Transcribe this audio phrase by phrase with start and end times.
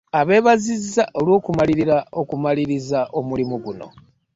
[0.19, 3.87] Abeebazizza olw'okumalirira okumaliriza omulimu guno